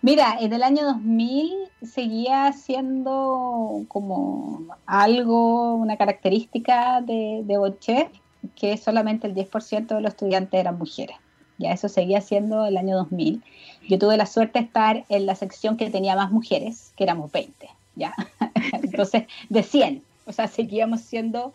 [0.00, 8.08] Mira, en el año 2000 seguía siendo como algo, una característica de, de
[8.54, 11.16] que solamente el 10% de los estudiantes eran mujeres
[11.58, 13.42] ya eso seguía siendo el año 2000.
[13.88, 17.30] Yo tuve la suerte de estar en la sección que tenía más mujeres, que éramos
[17.32, 18.14] 20, ya.
[18.72, 21.52] Entonces, de 100, o sea, seguíamos siendo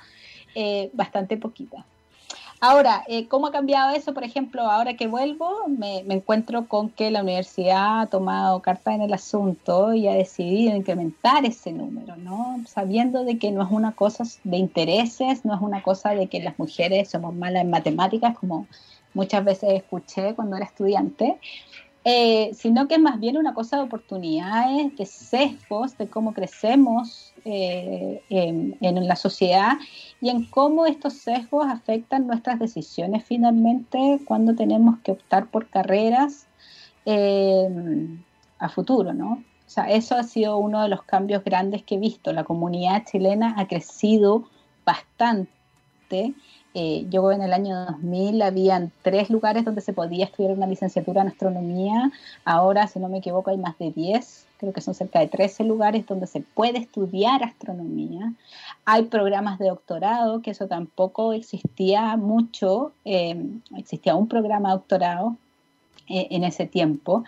[0.55, 1.85] eh, bastante poquitas.
[2.65, 4.13] Ahora, eh, ¿cómo ha cambiado eso?
[4.13, 9.01] Por ejemplo, ahora que vuelvo, me, encuentro con que la universidad ha tomado carta en
[9.01, 12.63] el asunto y ha decidido incrementar ese número, ¿no?
[12.65, 16.41] Sabiendo de que no es una cosa de intereses, no es una cosa de que
[16.41, 18.65] las mujeres somos malas en matemáticas, como
[19.13, 21.39] muchas veces escuché cuando era estudiante,
[22.05, 27.33] eh, sino que es más bien una cosa de oportunidades, de sesgos, de cómo crecemos
[27.45, 29.73] eh, en, la sociedad
[30.19, 36.47] y en cómo estos sesgos afectan nuestras decisiones finalmente cuando tenemos que optar por carreras
[37.05, 37.69] eh,
[38.59, 39.43] a futuro, ¿no?
[39.65, 42.33] O sea, eso ha sido uno de los cambios grandes que he visto.
[42.33, 44.43] La comunidad chilena ha crecido
[44.85, 46.33] bastante
[46.75, 51.21] eh, yo en el año 2000 habían tres lugares donde se podía estudiar una licenciatura
[51.21, 52.11] en astronomía.
[52.45, 55.65] Ahora, si no me equivoco, hay más de 10, creo que son cerca de 13
[55.65, 58.33] lugares donde se puede estudiar astronomía.
[58.85, 62.91] Hay programas de doctorado, que eso tampoco existía mucho.
[63.05, 63.45] Eh,
[63.77, 65.37] existía un programa de doctorado
[66.07, 67.23] eh, en ese tiempo.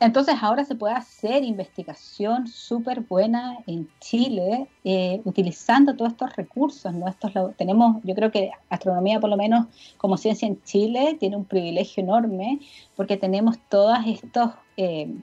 [0.00, 6.94] Entonces ahora se puede hacer investigación súper buena en Chile eh, utilizando todos estos recursos.
[6.94, 7.06] ¿no?
[7.06, 9.66] Estos, tenemos, yo creo que astronomía por lo menos
[9.98, 12.60] como ciencia en Chile tiene un privilegio enorme
[12.96, 15.14] porque tenemos todos estos eh,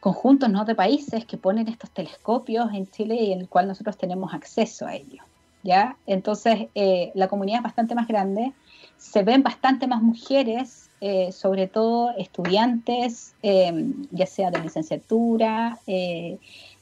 [0.00, 0.64] conjuntos ¿no?
[0.64, 4.84] de países que ponen estos telescopios en Chile y en el cual nosotros tenemos acceso
[4.84, 5.24] a ellos.
[5.62, 5.96] ¿ya?
[6.06, 8.52] Entonces eh, la comunidad es bastante más grande,
[8.96, 13.72] se ven bastante más mujeres eh, sobre todo estudiantes, eh,
[14.10, 16.38] ya sea de licenciatura, eh,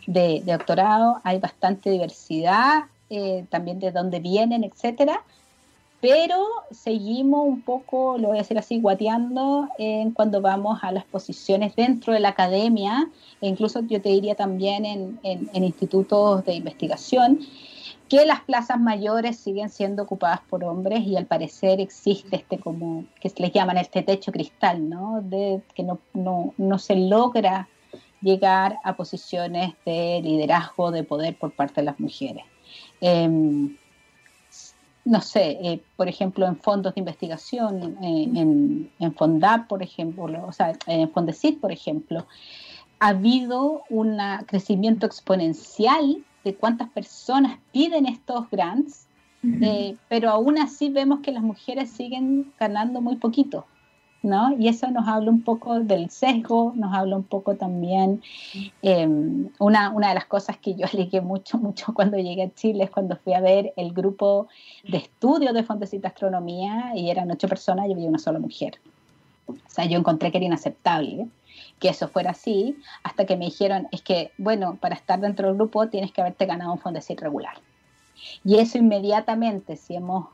[0.09, 2.85] de, doctorado, hay bastante diversidad,
[3.49, 5.23] también de dónde vienen, etcétera,
[6.03, 11.05] pero seguimos un poco, lo voy a decir así, guateando en cuando vamos a las
[11.05, 13.09] posiciones dentro de la academia,
[13.41, 17.41] e incluso yo te diría también en, en institutos de investigación,
[18.09, 23.05] que las plazas mayores siguen siendo ocupadas por hombres y al parecer existe este como,
[23.21, 25.21] que les llaman este techo cristal, ¿no?
[25.23, 27.69] De que no, no, no se logra
[28.21, 32.45] llegar a posiciones de liderazgo, de poder por parte de las mujeres.
[33.01, 33.77] Em,
[35.05, 40.47] no sé, eh, por ejemplo, en fondos de investigación, eh, en, en FONDAP, por ejemplo,
[40.47, 42.27] o sea, en FONDECIT, por ejemplo,
[43.01, 49.07] ha habido un crecimiento exponencial de cuántas personas piden estos grants,
[49.43, 53.67] eh, pero aún así vemos que las mujeres siguen ganando muy poquito,
[54.23, 54.57] ¿no?
[54.59, 58.23] Y eso nos habla un poco del sesgo, nos habla un poco también,
[58.81, 62.85] em, una, una de las cosas que yo alegué mucho, mucho cuando llegué a Chile
[62.85, 64.49] es cuando fui a ver el grupo
[64.91, 68.81] de estudio de Fontecita Astronomía y eran ocho personas y había una sola mujer.
[69.47, 71.29] O sea, yo encontré que era inaceptable
[71.79, 75.57] que eso fuera así, hasta que me dijeron, es que, bueno, para estar dentro del
[75.57, 77.57] grupo tienes que haberte ganado un Fondesit regular.
[78.45, 80.27] Y eso inmediatamente, si hemos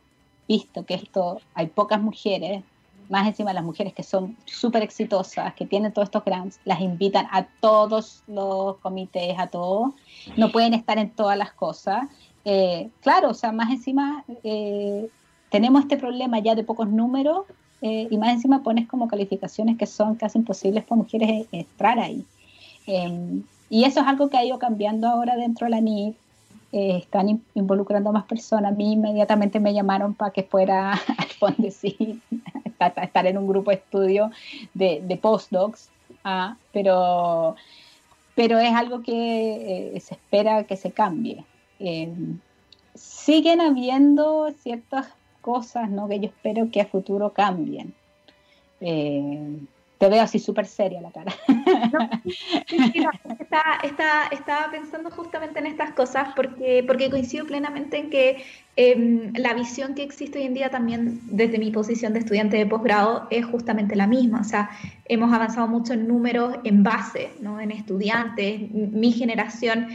[0.48, 2.62] visto que esto, hay pocas mujeres,
[3.08, 7.26] más encima las mujeres que son súper exitosas, que tienen todos estos grants, las invitan
[7.30, 9.92] a todos los comités, a todos,
[10.36, 12.04] no pueden estar en todas las cosas.
[12.44, 15.08] Eh, claro, o sea, más encima eh,
[15.50, 17.44] tenemos este problema ya de pocos números
[17.86, 22.24] eh, y más encima pones como calificaciones que son casi imposibles para mujeres entrar ahí.
[22.86, 26.14] Em, y eso es algo que ha ido cambiando ahora dentro de la NID.
[26.72, 28.72] Eh, están involucrando a más personas.
[28.72, 32.22] A mí inmediatamente me llamaron para que fuera al fondo sí,
[32.80, 34.30] estar en un grupo de estudio
[34.72, 35.90] de, postdocs,
[36.24, 37.54] ah, pero,
[38.34, 41.44] pero es algo que eh, se espera que se cambie.
[41.80, 42.10] Eh,
[42.94, 45.08] siguen habiendo ciertas
[45.44, 46.08] cosas ¿no?
[46.08, 47.92] que yo espero que a futuro cambien.
[48.80, 49.58] Eh,
[49.98, 51.34] te veo así súper seria la cara.
[54.32, 58.42] estaba pensando justamente en estas cosas porque, porque coincido plenamente en que
[58.76, 62.66] Em, la visión que existe hoy en día también desde mi posición de estudiante de
[62.66, 64.40] posgrado es justamente la misma.
[64.40, 64.68] O sea,
[65.04, 67.60] hemos avanzado mucho en números, en base, ¿no?
[67.60, 68.68] en estudiantes.
[68.72, 69.86] Mi generación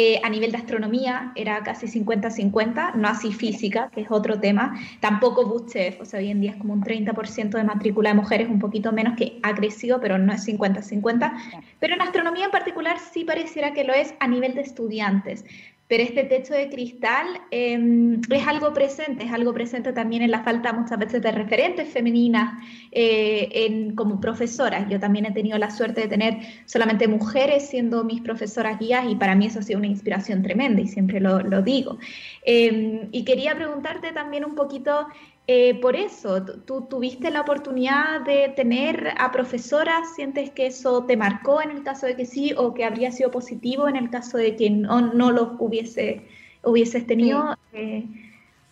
[0.00, 4.78] eh, a nivel de astronomía era casi 50-50, no así física, que es otro tema.
[5.00, 8.48] Tampoco BUCHEF, o sea, hoy en día es como un 30% de matrícula de mujeres,
[8.48, 11.32] un poquito menos, que ha crecido, pero no es 50-50.
[11.80, 15.44] Pero en astronomía en particular sí pareciera que lo es a nivel de estudiantes
[15.88, 20.44] pero este techo de cristal em, es algo presente, es algo presente también en la
[20.44, 24.88] falta muchas veces de referentes femeninas eh, como profesoras.
[24.90, 29.16] Yo también he tenido la suerte de tener solamente mujeres siendo mis profesoras guías y
[29.16, 31.98] para mí eso ha sido una inspiración tremenda y siempre lo, lo digo.
[32.44, 35.08] Em, y quería preguntarte también un poquito
[35.50, 40.14] eh, por eso, ¿tú tuviste la oportunidad de tener a profesoras?
[40.14, 43.30] ¿Sientes que eso te marcó en el caso de que sí o que habría sido
[43.30, 46.28] positivo en el caso de que no, no los hubiese,
[46.62, 47.56] hubieses tenido?
[47.72, 48.04] Eh,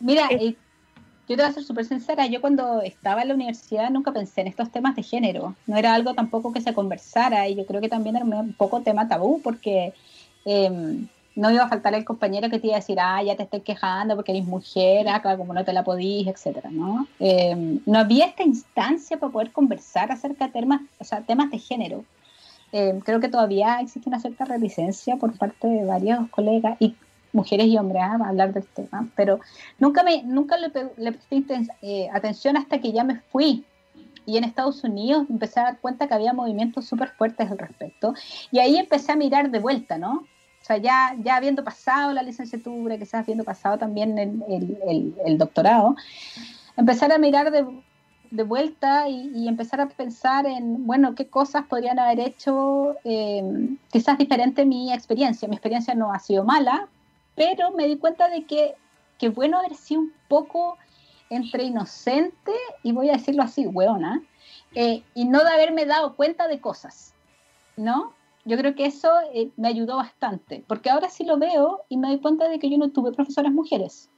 [0.01, 0.55] Mira, eh,
[1.27, 4.43] yo te voy a ser súper sincera, yo cuando estaba en la universidad nunca pensé
[4.43, 7.81] en estos temas de género, no era algo tampoco que se conversara y yo creo
[7.81, 9.95] que también era un poco tema tabú porque...
[10.45, 13.45] Em, no iba a faltar el compañero que te iba a decir, ah, ya te
[13.45, 17.07] estoy quejando porque eres mujer, acá como no te la podís, etcétera, ¿no?
[17.21, 21.59] Em, no había esta instancia para poder conversar acerca de temas, o sea, temas de
[21.59, 22.05] género.
[22.73, 26.97] Em, creo que todavía existe una cierta reticencia por parte de varios colegas y
[27.33, 28.19] mujeres y hombres ¿ah?
[28.25, 29.39] a hablar del tema, pero
[29.79, 33.65] nunca me nunca le, le presté eh, atención hasta que ya me fui
[34.25, 38.15] y en Estados Unidos empecé a dar cuenta que había movimientos súper fuertes al respecto
[38.51, 40.25] y ahí empecé a mirar de vuelta, ¿no?
[40.67, 45.95] O sea, ya, ya habiendo pasado la licenciatura, quizás habiendo pasado también el, doctorado,
[46.77, 47.65] empezar a mirar de,
[48.33, 53.45] de vuelta y, empezar a pensar en, bueno, qué cosas podrían haber hecho eh,
[53.93, 55.47] quizás diferente mi experiencia.
[55.47, 56.89] Mi experiencia no ha sido mala,
[57.37, 58.75] pero me di cuenta de que,
[59.19, 60.79] que bueno haber sido un poco
[61.31, 62.51] entre inocente
[62.83, 64.21] y voy a decirlo así, weona,
[64.75, 67.15] eh, y no de haberme dado cuenta de cosas,
[67.77, 68.16] ¿no?
[68.47, 72.09] Yo creo que eso eh, me ayudó bastante, porque ahora sí lo veo y me
[72.09, 74.09] doy cuenta de que yo no tuve profesoras mujeres.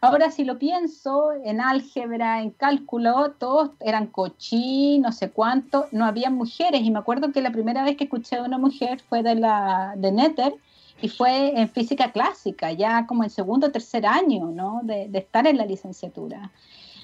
[0.00, 6.06] Ahora si lo pienso, en álgebra, en cálculo, todos eran cochí, no sé cuánto, no
[6.06, 6.80] había mujeres.
[6.82, 9.92] Y me acuerdo que la primera vez que escuché a una mujer fue de la
[9.98, 10.54] de Nether
[11.02, 14.80] y fue en física clásica, ya como en segundo o tercer año, ¿no?
[14.84, 16.50] De, de estar en la licenciatura.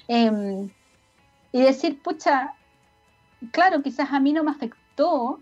[0.07, 0.69] Em,
[1.51, 2.55] y decir, pucha,
[3.51, 5.39] claro, quizás a mí no me afectó,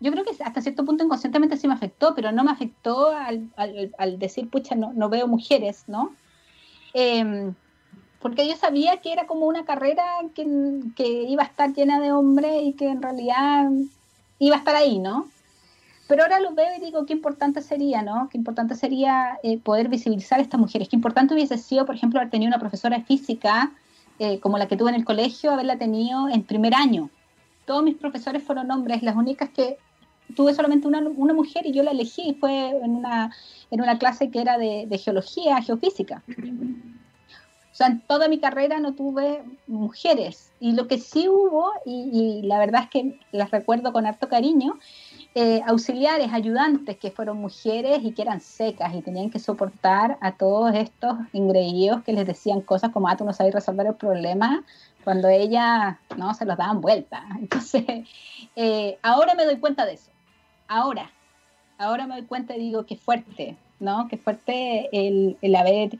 [0.00, 3.50] yo creo que hasta cierto punto inconscientemente sí me afectó, pero no me afectó al,
[3.56, 6.14] al, decir, pucha, no, no, veo mujeres, ¿no?
[6.92, 7.54] Em,
[8.20, 10.04] porque yo sabía que era como una carrera
[10.34, 10.46] que,
[10.96, 13.70] que, iba a estar llena de hombres y que en realidad
[14.38, 15.28] iba a estar ahí, ¿no?
[16.08, 18.28] Pero ahora lo veo y digo, qué importante sería, ¿no?
[18.30, 20.88] Qué importante sería eh, poder visibilizar a estas mujeres.
[20.88, 23.72] Qué importante hubiese sido, por ejemplo, haber tenido una profesora de física
[24.18, 27.10] eh, como la que tuve en el colegio, haberla tenido en primer año.
[27.66, 29.78] Todos mis profesores fueron hombres, las únicas que
[30.34, 33.30] tuve solamente una, una, mujer y yo la elegí, fue en una,
[33.70, 36.22] en una clase que era de, geología, geofísica.
[36.28, 40.50] O sea, en toda mi carrera no tuve mujeres.
[40.60, 44.78] Y lo que sí hubo, y, la verdad es que las recuerdo con harto cariño,
[45.34, 50.32] eh, auxiliares, ayudantes que fueron mujeres y que eran secas y tenían que soportar a
[50.32, 54.64] todos estos ingreídos que les decían cosas como, ah, tú no sabes resolver el problema,
[55.04, 57.26] cuando ellas no se los daban vuelta.
[57.38, 57.84] Entonces,
[58.56, 60.15] eh, ahora me doy cuenta de eso
[60.68, 61.10] ahora,
[61.78, 64.08] ahora me doy cuenta y digo, qué fuerte, ¿no?
[64.08, 65.98] Qué fuerte el, haber,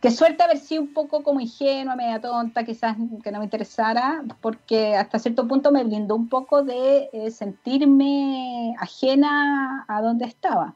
[0.00, 4.22] qué suerte haber sido un poco como ingenua, media tonta, quizás que no me interesara,
[4.40, 10.74] porque hasta cierto punto me brindó un poco de eh, sentirme ajena a donde estaba.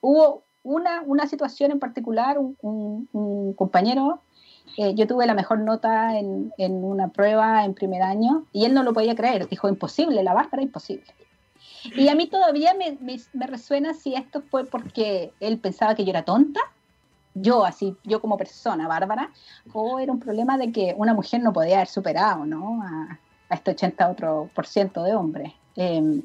[0.00, 4.20] Hubo una, una situación en particular, un, compañero
[4.78, 8.74] eh, yo tuve la mejor nota en, en, una prueba en primer año y él
[8.74, 9.48] no lo podía creer.
[9.48, 11.06] Dijo, imposible, la báscara imposible.
[11.94, 16.24] Y a mí todavía me, resuena si esto fue porque él pensaba que yo era
[16.24, 16.60] tonta,
[17.34, 19.30] yo así, yo como persona, Bárbara,
[19.72, 22.82] o era un problema de que una mujer no podía haber superado, ¿no?
[22.82, 23.18] A,
[23.48, 25.52] a este 80 otro por ciento de hombres.
[25.76, 26.22] Em,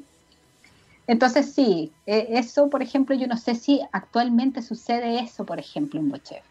[1.06, 6.00] Entonces sí, e, eso, por ejemplo, yo no sé si actualmente sucede eso, por ejemplo,
[6.00, 6.44] en Bochef,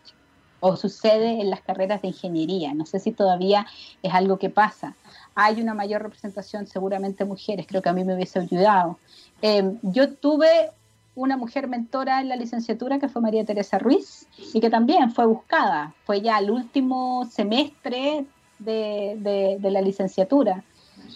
[0.60, 3.66] o sucede en las carreras de ingeniería, no sé si todavía
[4.04, 4.96] es algo que pasa.
[5.36, 9.00] Hay una mayor representación seguramente mujeres, creo que a mí me hubiese ayudado.
[9.42, 10.72] Em, yo tuve
[11.16, 15.26] una mujer mentora en la licenciatura que fue María Teresa Ruiz y que también fue
[15.26, 18.26] buscada, fue ya el último semestre
[18.60, 20.64] de, de la licenciatura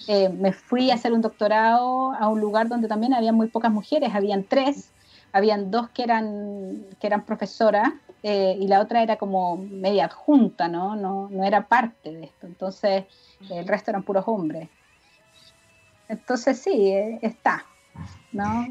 [0.07, 3.71] eh, me fui a hacer un doctorado a un lugar donde también había muy pocas
[3.71, 4.91] mujeres, habían tres,
[5.31, 7.91] habían dos que eran, que eran profesoras
[8.27, 10.95] eh, y la otra era como media adjunta, ¿no?
[10.95, 11.29] ¿no?
[11.29, 13.05] No era parte de esto, entonces
[13.51, 14.67] el resto eran puros hombres.
[16.09, 17.67] Entonces sí, eh, está,
[18.31, 18.65] ¿no?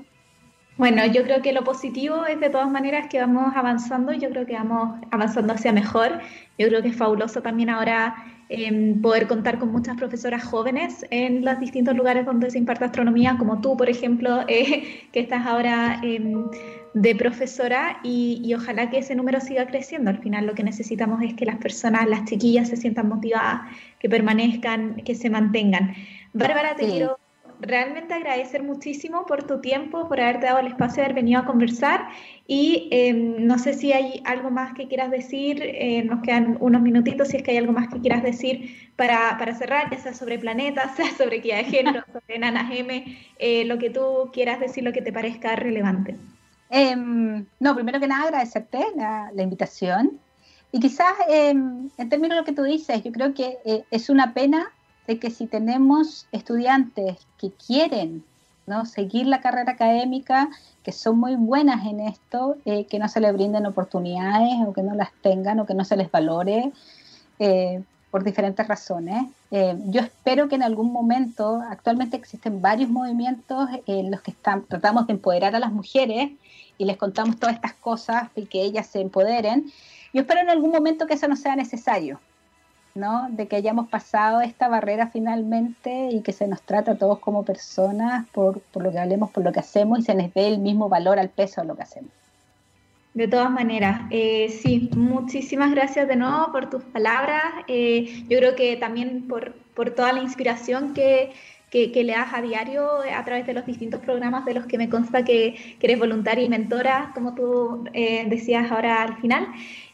[0.76, 4.44] Bueno, yo creo que lo positivo es de todas maneras que vamos avanzando, yo creo
[4.44, 6.20] que vamos avanzando hacia mejor,
[6.58, 8.16] yo creo que es fabuloso también ahora
[8.50, 13.36] Em, poder contar con muchas profesoras jóvenes en los distintos lugares donde se imparte astronomía,
[13.38, 16.44] como tú, por ejemplo, eh, que estás ahora em,
[16.92, 20.10] de profesora y, ojalá que ese número siga creciendo.
[20.10, 23.62] Al final lo que necesitamos es que las personas, las chiquillas, se sientan motivadas,
[23.98, 25.94] que permanezcan, que se mantengan.
[26.34, 27.18] Bárbara, te quiero
[27.66, 31.44] realmente agradecer muchísimo por tu tiempo, por haberte dado el espacio de haber venido a
[31.44, 32.08] conversar
[32.46, 36.82] y em, no sé si hay algo más que quieras decir, eh, nos quedan unos
[36.82, 40.14] minutitos, si es que hay algo más que quieras decir para, para cerrar, ya sea
[40.14, 44.60] sobre planetas, sea sobre equidad de género, sobre Nana M, eh, lo que tú quieras
[44.60, 46.16] decir, lo que te parezca relevante.
[46.70, 50.18] Em, no, primero que nada agradecerte la, la invitación
[50.74, 54.10] y quizás em, en términos de lo que tú dices, yo creo que eh, es
[54.10, 54.72] una pena
[55.06, 58.24] de que si tenemos estudiantes que quieren
[58.66, 58.86] ¿no?
[58.86, 60.48] seguir la carrera académica,
[60.82, 64.82] que son muy buenas en esto, eh, que no se les brinden oportunidades o que
[64.82, 66.72] no las tengan o que no se les valore
[67.38, 69.26] eh, por diferentes razones.
[69.50, 74.64] Eh, yo espero que en algún momento, actualmente existen varios movimientos en los que están,
[74.64, 76.30] tratamos de empoderar a las mujeres
[76.78, 79.70] y les contamos todas estas cosas y que ellas se empoderen.
[80.12, 82.20] Yo espero en algún momento que eso no sea necesario,
[82.94, 83.28] ¿no?
[83.30, 87.44] De que hayamos pasado esta barrera finalmente y que se nos trata a todos como
[87.44, 90.88] personas por, lo que hablemos, por lo que hacemos y se les dé el mismo
[90.88, 92.10] valor al peso de lo que hacemos.
[93.14, 97.42] De todas maneras, eh, sí, muchísimas gracias de nuevo por tus palabras.
[97.68, 99.54] Eh, yo creo que también por,
[99.94, 101.32] toda la inspiración que,
[101.72, 105.24] le das a diario a través de los distintos programas de los que me consta
[105.24, 109.46] que, eres voluntaria y mentora, como tú eh, decías ahora al final.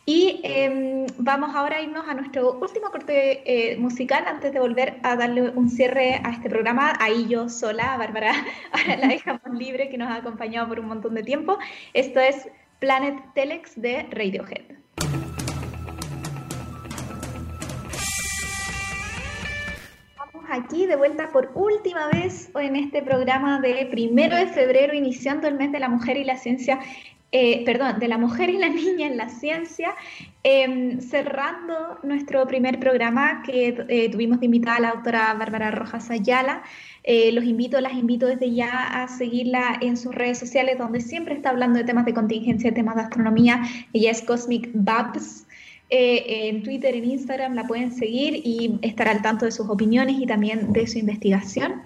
[0.06, 4.98] Y em, vamos ahora a irnos a nuestro último corte eh, musical antes de volver
[5.02, 6.94] a darle un cierre a este programa.
[6.98, 8.32] Ahí yo sola, Bárbara,
[8.72, 11.58] ahora la dejamos libre, que nos ha acompañado por un montón de tiempo.
[11.92, 12.48] Esto es
[12.78, 14.80] Planet Telex de Radiohead.
[20.52, 25.54] Aquí de vuelta por última vez en este programa de primero de febrero, iniciando el
[25.54, 26.80] mes de la mujer y la ciencia
[27.32, 29.94] eh, perdón, de la mujer y la niña en la ciencia,
[30.42, 36.10] em, cerrando nuestro primer programa que eh, tuvimos de invitada a la doctora Bárbara Rojas
[36.10, 36.62] Ayala.
[37.04, 41.34] Eh, los invito, las invito desde ya a seguirla en sus redes sociales, donde siempre
[41.34, 43.62] está hablando de temas de contingencia, temas de astronomía.
[43.92, 45.46] Ella es Cosmic Babs.
[45.92, 50.26] en Twitter, en Instagram la pueden seguir y estar al tanto de sus opiniones y
[50.26, 51.82] también de su investigación.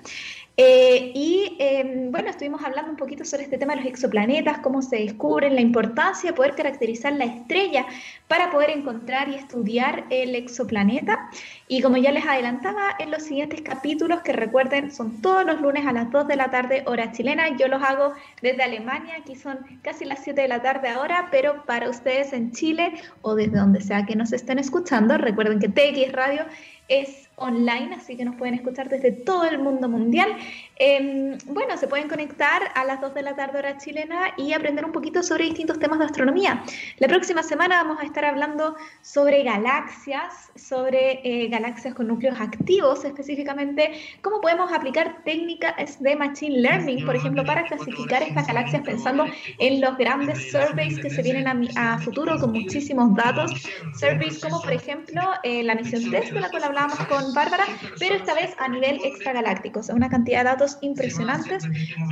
[0.57, 4.83] Eh, y em, bueno, estuvimos hablando un poquito sobre este tema de los exoplanetas, cómo
[4.83, 7.87] se descubren, la importancia de poder caracterizar la estrella
[8.29, 11.29] para poder encontrar y estudiar el exoplaneta.
[11.67, 15.87] Y como ya les adelantaba en los siguientes capítulos, que recuerden, son todos los lunes
[15.87, 17.57] a las 2 de la tarde, hora chilena.
[17.57, 21.65] Yo los hago desde Alemania, aquí son casi las 7 de la tarde ahora, pero
[21.65, 22.93] para ustedes en Chile
[23.23, 26.45] o desde donde sea que nos estén escuchando, recuerden que TX Radio
[26.87, 30.37] es online, así que nos pueden escuchar desde todo el mundo mundial.
[30.77, 34.85] Em, bueno, se pueden conectar a las 2 de la tarde hora chilena y aprender
[34.85, 36.65] un poquito sobre distintos temas de astronomía.
[36.99, 43.05] La próxima semana vamos a estar hablando sobre galaxias, sobre eh, galaxias con núcleos activos,
[43.05, 49.27] específicamente cómo podemos aplicar técnicas de Machine Learning, por ejemplo, para clasificar estas galaxias pensando
[49.59, 53.53] en los grandes surveys que se vienen a, futuro con muchísimos datos.
[53.99, 57.65] Surveys como, por ejemplo, eh, la misión TESS, de la cual hablábamos con Bárbara,
[57.99, 61.65] pero esta vez a nivel extragaláctico, o sea, una cantidad de datos impresionantes.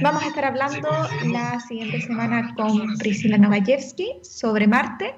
[0.03, 0.89] Vamos a estar hablando
[1.27, 5.15] la siguiente semana con Priscila Novajewski sobre Marte.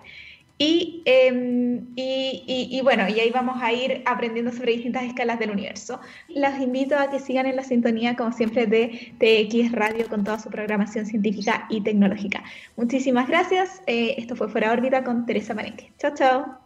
[0.58, 5.50] Em, y, y, y, bueno, y ahí vamos a ir aprendiendo sobre distintas escalas del
[5.50, 6.00] universo.
[6.28, 10.38] Los invito a que sigan en la sintonía, como siempre, de TX Radio con toda
[10.38, 12.44] su programación científica y tecnológica.
[12.76, 13.82] Muchísimas gracias.
[13.86, 15.92] Eh, esto fue Fuera órbita con Teresa Marenque.
[15.98, 16.63] Chao, chao.